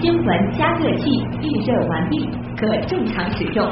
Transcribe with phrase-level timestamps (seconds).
[0.00, 1.10] 新闻加热器
[1.42, 3.66] 预热完毕，可正常使用。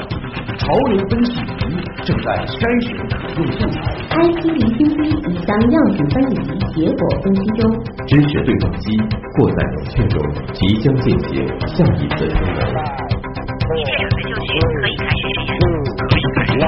[0.59, 3.79] 潮流分析仪正在筛选可用素材。
[4.11, 6.35] iT 离心机已将样品分离
[6.75, 7.63] 结果分析中。
[8.09, 8.99] 知识对撞机
[9.37, 10.19] 过在冷却中，
[10.53, 12.27] 即将进行下一次。
[12.27, 14.51] 你们两个就绪，
[14.83, 15.63] 可以开始实验。
[15.95, 16.67] 可以开始实验。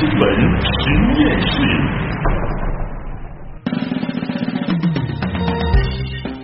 [0.00, 0.20] 新闻
[0.66, 0.82] 实
[1.22, 1.54] 验室。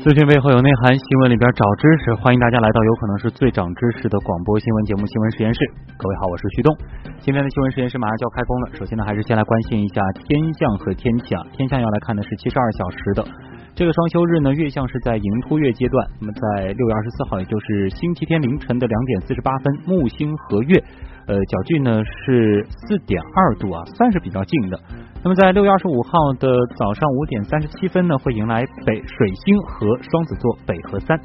[0.08, 2.14] 资讯背后有内涵，新闻里边找知识。
[2.14, 5.60] 欢迎大家来到有可能是最长知识的广播新闻节目《新闻实验室》。
[6.00, 6.72] 各位好，我是旭东。
[7.20, 8.72] 今天的新闻实验室马上就要开工了。
[8.72, 11.44] 首先呢，还是先来关心一下天象和天气啊。
[11.52, 13.20] 天象要来看的是七十二小时的
[13.78, 16.04] 这个双休日呢，月相是在迎突月阶段。
[16.18, 20.82] 那么在六月二十四号，也就是星期天凌晨的两点四十八分，木星合月，
[21.28, 24.76] 呃，角距呢是四点二度啊，算是比较近的。
[25.22, 26.10] 那么在六月二十五号
[26.40, 31.16] 的早上五点三十七分呢，会迎来北水星和双子座北河三。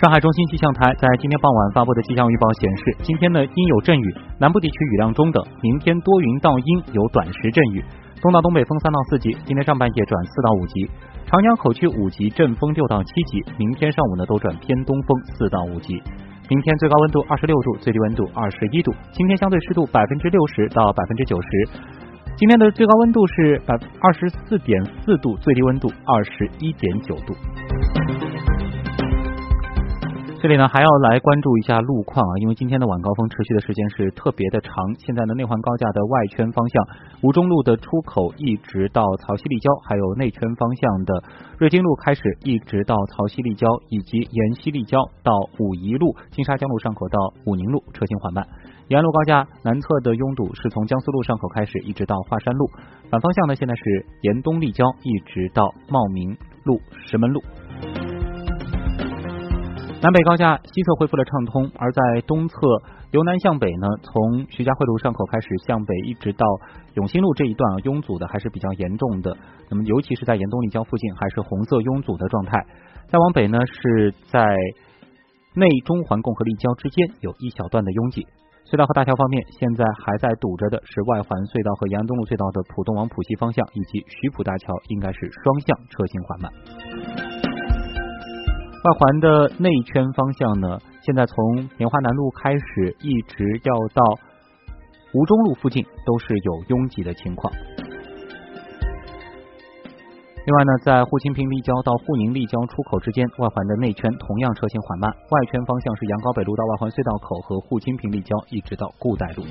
[0.00, 7.84] 上海中心气象台在今天傍晚发布的气象预报显示，今天呢阴有阵雨，南部地区雨量中等，明天多云到阴，有短时阵雨，
[8.22, 10.88] 东到东北风三到四级，今天上半夜转四到五级，
[11.26, 16.00] 长江口区五级阵风六到七级，明天上午呢都转偏东风四到五级。
[16.48, 21.48] 明天最高温度二十六度，最低温度二十一度，今天相对湿度百分之六十到百分之九十。
[22.36, 27.34] 今天的最高温度是百二十四点四度，最低温度二十一点九度。
[30.42, 34.74] 这里呢还要来关注一下路况啊，因为今天的晚高峰持续的时间是特别的长。
[34.98, 36.84] 现在呢内环高架的外圈方向，
[37.22, 41.14] 吴中路的出口一直到曹溪立交，还有内圈方向的
[41.58, 48.44] 瑞金路开始一直到曹溪立交，以及沿溪立交到武夷路、金沙江路上口到武宁路，车行缓慢。
[48.88, 52.68] 延安路高架南侧的拥堵是从江苏路上口开始，一直到华山路。
[53.08, 57.40] 反方向呢现在是沿东立交一直到茂名路、石门路。
[60.02, 62.56] 南北高架西侧恢复了畅通，而在东侧
[63.12, 66.44] 由南向北呢，从徐家汇路上口开始向北，一直到
[66.94, 69.36] 永新路这一段啊，拥堵的还是比较严重的。
[69.70, 72.58] 那么尤其是在沿东立交附近，还是红色拥堵的状态。
[73.06, 74.44] 再往北呢，是在
[75.54, 78.26] 内中环共和立交之间有一小段的拥挤。
[78.66, 87.31] 隧道和大桥方面，现在还在堵着的是外环隧道和延安东路隧道的浦东往浦西方向，以及徐浦大桥应该是双向车行缓慢。
[88.82, 91.36] 外环的内圈方向呢，现在从
[91.78, 94.02] 莲花南路开始，一直要到
[95.14, 97.52] 吴中路附近，都是有拥挤的情况。
[100.44, 109.44] 另外呢，在沪青平立交到沪宁立交出口之间，外环的内圈同样车行缓慢，外圈方向是杨高北路到外环隧道口和沪青平立交，一直到顾代路。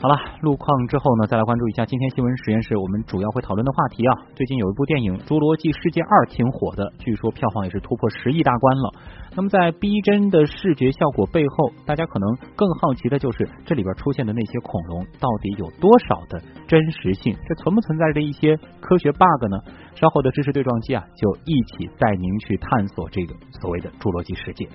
[0.00, 4.30] 好了，路况之后呢，再来关注一下今天新闻实验室我们主要会讨论的话题啊。
[4.36, 8.94] 最近有一部电影《侏罗纪世界二》挺火的，据说票房也是突破十亿大关了。
[9.34, 16.38] 那么在逼真的视觉效果背后，大家可能更好奇的就是这里边出现的那些恐龙到底有多少的
[16.68, 17.34] 真实性？
[17.48, 19.58] 这存不存在着一些科学 bug 呢？
[19.96, 24.68] 稍后的知识对撞机啊，就一起带您去探索这个所谓的侏罗纪世界。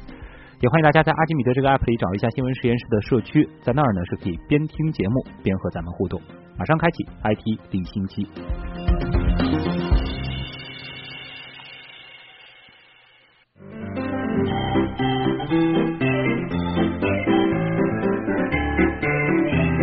[0.63, 6.21] 也欢迎大家在阿基米德这个 app 里找一下新闻实验室的社区，在那儿呢是可以边听节目边和咱们互动。
[6.57, 8.25] 马上开启 IT 零星期。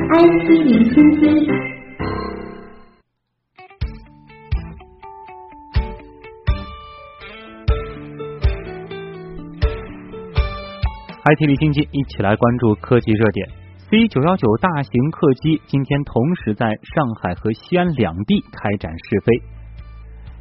[0.08, 1.69] IT 零星期。
[11.30, 13.48] IT 零星期，一起来关注科技热点。
[13.88, 19.40] C 九幺九大型客机今天同时在上海和西安两地开展试飞。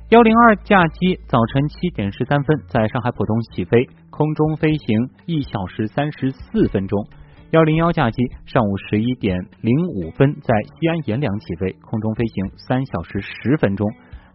[0.10, 7.06] 幺零二架机早晨七点十三分在上海浦东起飞，空中飞行一小时三十四分钟。
[7.52, 13.88] 幺零幺架机上午十一点零五分在西安阎良起飞，空中飞行三小时十分钟。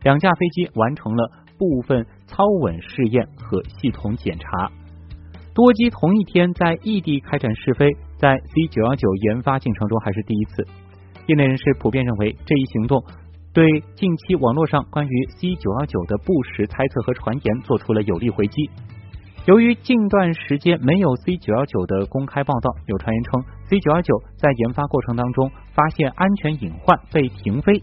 [0.04, 4.70] 两架飞机完成了部分操稳试验和系统检查。
[5.54, 10.66] 多机同一天在异地开展试飞，在 C 九幺九研发进程中还是第一次。
[11.28, 13.00] 业内人士普遍认为，这一行动
[13.52, 13.64] 对
[13.94, 18.68] 近期网络上关于 C 九幺九的不实猜测和传言做出了有力回击。
[19.46, 27.80] 由于近段时间没有 C 九幺九的公开报道，有传言称 C 九幺九在研发过程当中发现安全隐患被停飞。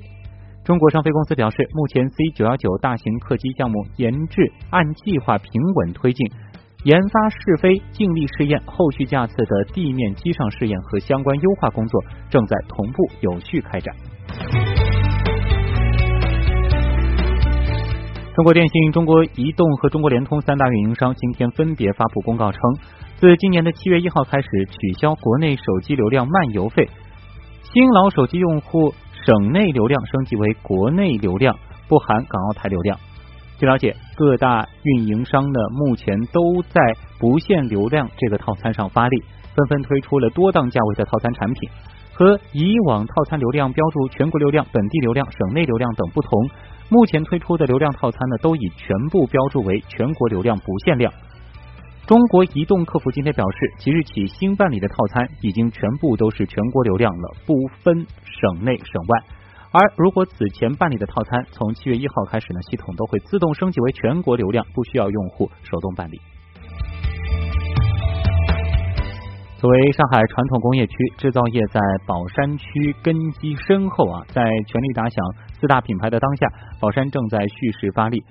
[0.66, 6.30] 中国商飞公司表示，目前 C 九幺九大型客机项目研制按计划平稳推进。
[6.84, 13.94] 研发试飞、静力试验、后续架次的地面机上试验和相关优化工作正在同步有序开展。
[18.34, 22.60] 中国电信、中国移动和中国联通三大运营商今天分别发布公告称，
[23.18, 26.90] 自今年的七月一号开始取消国内手机流量漫游费，
[27.62, 28.92] 新老手机用户
[29.24, 31.56] 省内流量升级为国内流量，
[31.88, 32.98] 不含港澳台流量。
[33.62, 36.82] 据了解，各大运营商呢目前都在
[37.20, 39.24] 不限流量这个套餐上发力，
[39.56, 41.70] 纷纷推出了多档价位的套餐产品。
[42.12, 46.32] 和以往套餐流量标注全国流量、本地流量、省内流量等不同，
[46.90, 51.14] 目前推出的流量套餐呢都已全部标注为全国流量不限量。
[52.08, 57.54] 中国移动客服今天表示，即日起新办理的套餐已经全部都是全国流量了，不
[57.84, 59.24] 分省内省外。
[59.74, 66.20] 而如果此前办理的套餐从七月一号开始呢，系统都会自动升级为全国流量，不需要用户手动办理。
[69.56, 75.24] 作为上海传统工业区，制造业在宝山区根基深厚啊，在全力打响
[75.54, 76.48] 四大品牌的当下，
[76.82, 78.26] 宝山正在蓄势发力。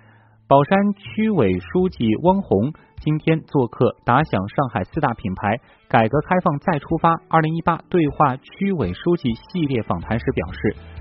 [0.47, 5.57] 宝山区委书记汪红今天做客打响上海四大品牌
[5.89, 11.00] 改革开放再出发二零一八对话区委书记系列访谈时表示。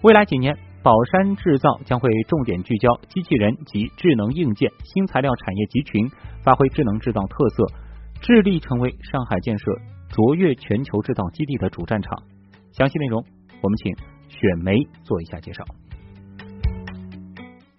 [0.00, 6.08] 未来几年，宝山制造将会重点聚焦机器人及智能硬件、新材料产业集群，
[6.44, 7.66] 发挥智能制造特色，
[8.22, 9.72] 致力成为上海建设
[10.08, 12.16] 卓越全球制造基地的主战场。
[12.70, 13.24] 详细内容，
[13.60, 13.92] 我们请
[14.28, 15.64] 雪梅做一下介绍。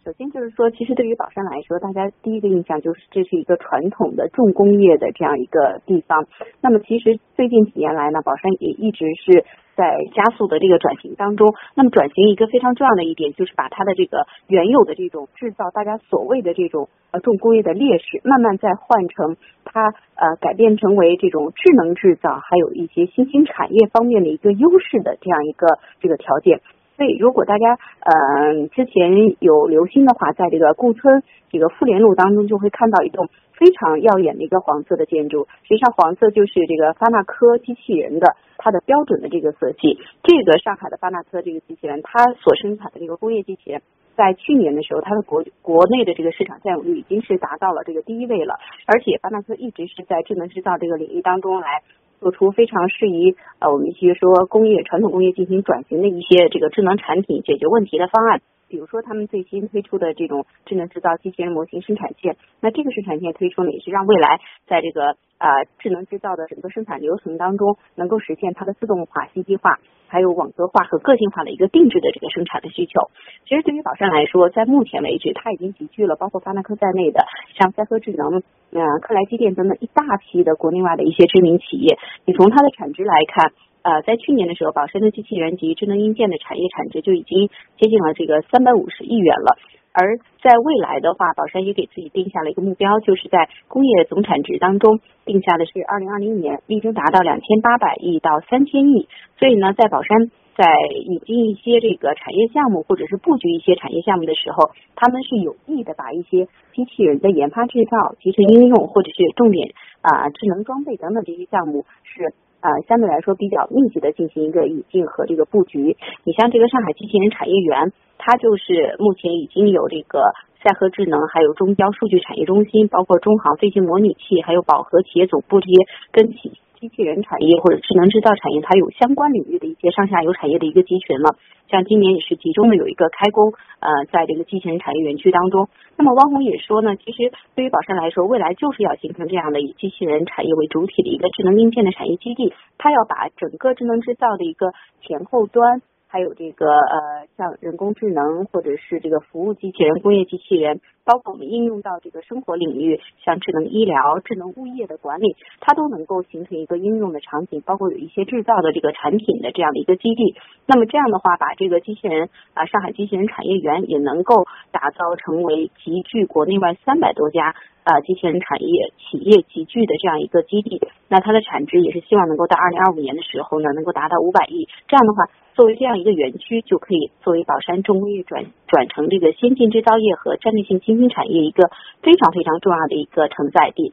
[0.04, 6.28] 首先就是说，其实对于宝山来说，大家第一个印象就是这是一个传统的重工业的这样一个地方。
[6.60, 9.46] 那么，其实最近几年来呢，宝山也一直是。
[9.80, 26.60] 在加速的这个转型当中，那么转型一个非常重要的一点就是把它的这个原有的这种制造，大家所谓的这种呃重工业的劣势，慢慢再换成它呃改变成为这种智能制造，还有一些新兴产业方面的一个优势的这样一个这个条件。
[26.98, 33.30] 所以，如果大家呃之前有留心的话，在这个顾村这个妇联路当中，就会看到一栋
[33.60, 35.50] 非常耀眼的一个黄色的建筑。
[35.64, 40.00] 实际上，黄色就是这个发那科机器人的它的标准的这个色系。
[40.24, 43.82] 这个上海的发那科这个机器人，它所生产的这个工业机器人，
[44.16, 48.56] 在去年的时候，它的国国内的这个市场占有率已经是达到了这个第一位了。
[48.88, 51.84] 而且，发那科一直是在智能制造这个领域当中来。
[52.20, 69.80] 做出非常适宜呃我们一些说工业传统工业进行转型的一些这个智能产品解决问题的方案，比如说他们最新推出的这种智能制造机器人模型生产线，那这个生产线推出呢，也是让未来在这个啊智能制造的整个生产流程当中，能够实现它的自动化、信息化。
[70.12, 73.12] 还有网格化和个性化的一个定制的这个生产的需求。
[73.46, 77.28] 其实对于宝山来说，在目前为止，它已经集聚了包括发那科在内的
[77.60, 78.42] 像赛科智能、
[78.74, 82.00] 呃克莱机电等等一大批的国内外的一些知名企业。
[82.26, 83.54] 你从它的产值来看，
[83.90, 87.50] 呃，在去年的时候，宝山的机器人及智能硬件的产业产值就已经
[87.80, 89.58] 接近了这个三百五十亿元了。
[89.92, 99.08] 而在未来的话，宝山也给自己定下了一个目标，就是在工业总产值当中定下的是二零二零年力争达到两千八百亿到三千亿。
[99.40, 106.46] 所以呢，在宝山在引进一些这个产业项目或者是布局一些产业项目的时候，他们是有意的把一些
[106.76, 112.36] 机器人的研发制造、集成应用或者是重点啊智能装备等等这些项目是。
[112.62, 115.96] 呃，相对来说比较密集的进行一个引进和这个布局。
[116.24, 125.74] 你像这个上海机器人产业园，它就是目前已经有这个赛和智能，还有中交数据产业中心，包括中航飞行模拟器，还有宝和企业总部这些
[126.12, 126.60] 跟企。
[126.80, 131.36] 机器人产业或者智能制造产业，它有相关领域的一些上下游产业的一个集群了。
[131.68, 135.68] 像今年也是集中的有一个开工，呃，在这个机器人产业园区当中。
[135.98, 144.72] 那么汪红也说呢，其实对于宝山来说，未来就是要形成这样的以机器人产业为主体的一个智能硬件的产业基地，它要把整个智能制造的一个
[145.02, 145.82] 前后端。
[146.12, 160.36] 还有这个呃，像人工智能或者是这个服务机器人、工业机器人，包括我们应用到这个生活领域，像智能医疗、智能物业的管理，它都能够形成一个应用的场景，包括有一些制造的这个产品的这样的一个基地。
[160.66, 167.54] 那么这样的话，把这个机器人啊，上海机器人产业园也能够打造成为集聚国内外三百多家。
[167.86, 174.68] 啊，机器人产业企业集聚的这样一个基地，那它的产值也是希望能够到二零二五年的时候呢，能够达到五百亿。
[174.88, 175.26] 这样的话，
[175.60, 181.70] 作为这样一个园区，就可以作为宝山重工业转转成这个先进制造业和战略性新兴产业一个
[182.02, 183.92] 非常非常重要的一个承载地。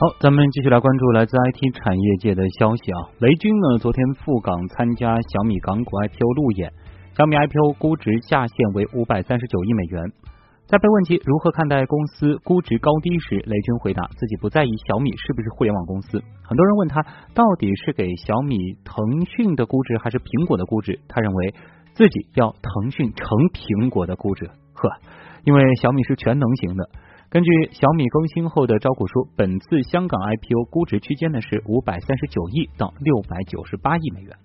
[0.00, 3.12] 好，咱们继续来关注来自 IT 产业界的消息啊。
[3.18, 6.72] 雷军呢，昨天赴港参加小米港股 IPO 路演。
[7.12, 10.10] 小米 IPO 估值下限为五百三十九亿美元。
[10.70, 16.22] 在被问及如何看待公司估值高低时，雷军回答自己不在意小米是不是互联网公司。
[16.44, 17.02] 很多人问他
[17.34, 21.52] 到底是给小米、腾讯的估值还是苹果的估值，他认为
[21.92, 24.46] 自己要腾讯成苹果的估值。
[24.46, 24.88] 呵，
[25.42, 26.88] 因为小米是全能型的。
[27.30, 34.36] 根据小米更新后的招股书，本次香港 IPO 估值区间呢是五百三十九亿到六百九十八亿美元。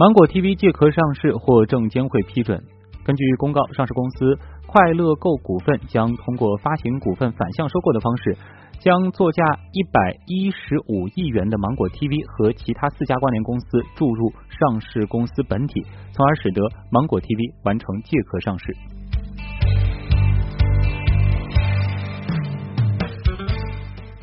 [0.00, 2.58] 芒果 TV 借壳上市获证监会批准。
[3.04, 8.34] 根据公告，上市公司快乐购股份将通过发行股份反向收购的方式，
[8.80, 18.72] 将作价一百一十五亿元的芒果 TV 和其他四家关联公司注入上市公司本体，从而使得芒果 TV 完成借壳上市。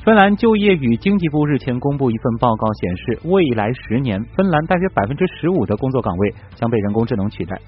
[0.08, 7.60] 芬兰就业与经济部日前公布一份报告，显示未来十年，芬兰大约百分之十五的工作岗位将被人工智能取代。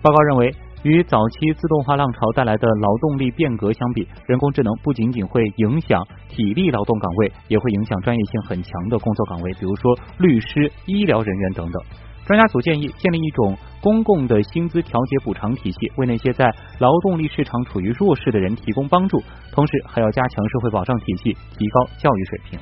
[0.00, 0.54] 报告认为，
[0.84, 11.82] 与早期自动化浪潮带来的劳动力变革相比，人工智能不仅仅会影响体力劳动岗位，也会影响专业性很强的工作岗位，比如说律师、医疗人员等等。
[12.24, 19.22] 专家组建议建立一种公共的薪资调节补偿体系，为那些在劳动力市场处于弱势的人提供帮助，
[19.52, 22.58] 同时还要加强社会保障体系，提高教育水平。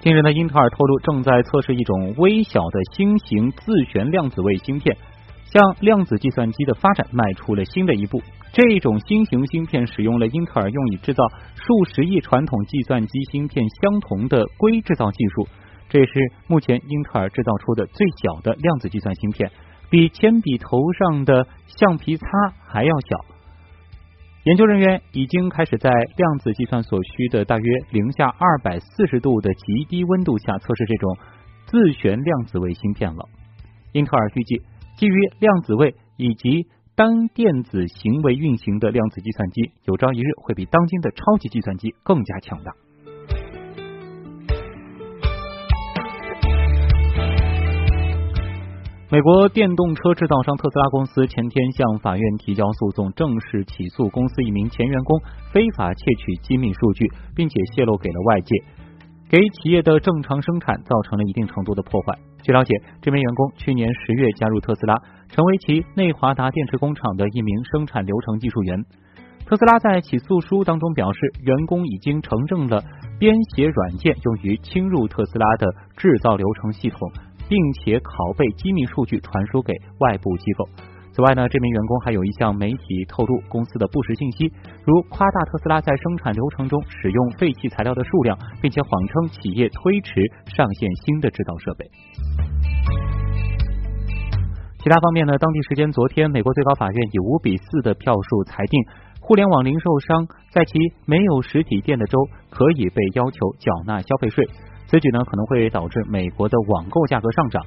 [0.00, 4.96] 近日呢，英特尔透露正在测试一种微小的新型自旋量子位芯片，
[5.44, 8.22] 向量子计算机的发展迈出了新的一步。
[8.52, 11.24] 这种新型芯片使用了英特尔用以制造
[11.54, 15.48] 数十亿传统计算机芯片相同的硅制造技术。
[15.94, 19.52] 这是目前英特尔制造出的最小的量子计算芯片，
[19.90, 22.26] 比铅笔头上的橡皮擦
[22.66, 23.24] 还要小。
[24.42, 31.16] 研究人员已经开始在量子计算所需的大约零下二百四十度的极低温度下测试这种
[31.66, 33.28] 自旋量子位芯片了。
[33.92, 34.62] 英特尔预计，
[34.96, 42.72] 基于量子位以及单电子行为运行的量子计算机，有朝一日会比当今的超级计算机更加强大。
[49.14, 55.20] 美国电动车制造商特斯拉公司前天向法院提交诉讼，正式起诉公司一名前员工
[55.52, 58.56] 非法窃取机密数据，并且泄露给了外界，
[59.30, 62.18] 给企业的正常生产造成了一定程度的破坏。
[62.42, 64.96] 据了解，这名员工去年十月加入特斯拉，
[65.28, 68.82] 成为其内华达电池工厂的一名生产流程技术员。
[69.46, 72.82] 特斯拉在起诉书当中表示，员工已经承认了
[73.20, 76.98] 编写软件用于侵入特斯拉的制造流程系统。
[77.48, 80.68] 并且拷贝机密数据传输给外部机构。
[81.12, 84.50] 此外呢，这名员工还有一项媒体透露公司的不实信息，
[84.84, 90.10] 如夸大特斯拉在生产流程中使用废弃材料的数量，并且谎称企业推迟
[90.46, 91.86] 上线新的制造设备。
[94.82, 98.82] 其他方面呢，当地时间昨天，美国最高法院以五比四的票数裁定，
[99.20, 102.18] 互联网零售商在其没有实体店的州
[102.50, 104.44] 可以被要求缴纳消费税。
[104.86, 107.62] 此举呢可能会导致美国的网购价格上涨。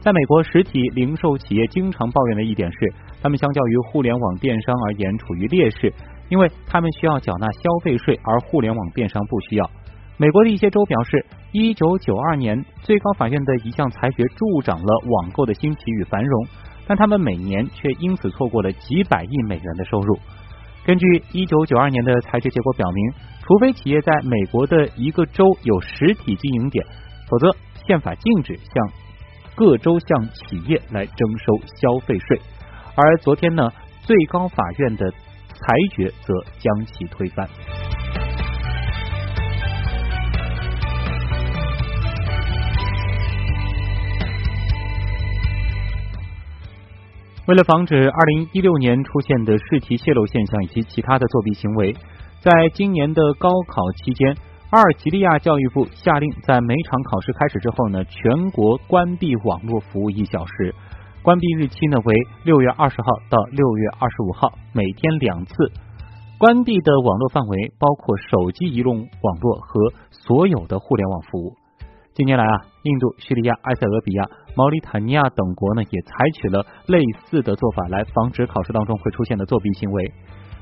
[0.00, 2.78] 在美国，实体零售企业经常抱怨的一点是，
[3.20, 5.92] 他们相较于互联网电商而言处于劣势，
[6.28, 9.68] 因为他们需要缴纳消费税，而互联网电商不需要。
[10.16, 16.46] 美国的一些州表示，一九九二年最高法院的一项裁决助长了网购的兴起与繁荣，
[16.86, 20.18] 但他们每年却因此错过了几百亿美元的收入。
[20.86, 23.12] 根据一九九二年的裁决结果表明，
[23.42, 26.86] 除非企业在美国的一个州有实体经营点，
[27.28, 27.50] 否则
[27.84, 28.92] 宪法禁止向
[29.56, 32.40] 各州向企业来征收消费税。
[32.94, 33.68] 而昨天呢，
[34.02, 37.48] 最高法院的裁决则将其推翻。
[47.46, 51.94] 为了防止二零一六年出现的试题泄露现象以及其他的作弊行为，
[52.40, 54.36] 在今年的高考期间，
[54.70, 60.74] 阿尔及利亚教育部下令在每场考试开始之后呢，全国关闭网络服务一小时。
[61.22, 65.54] 关闭日期呢为六月二十号到六月二十五号，每天两次。
[66.38, 71.54] 关闭的网络范围包括手机移动网络和所有的互联网服务。
[72.16, 74.24] 近年来啊，印度、叙利亚、埃塞俄比亚、
[74.56, 80.10] 毛里塔尼亚等国呢，也采取了类似的做法来防止考试当中会出现的作弊行为。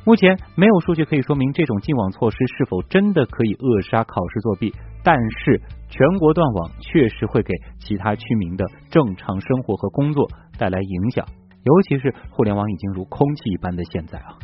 [0.04, 11.24] 目前没有数据可以说明这种禁网措施是否真的可以扼杀考试作弊，但是全国断网确实会给其他居民的正常生活和工作带来影响，
[11.62, 14.34] 尤其是互联网已经如空气一般的现在啊。